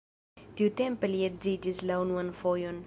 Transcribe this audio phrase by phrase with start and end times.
[0.61, 2.79] Tiutempe li edziĝis la unuan fojon.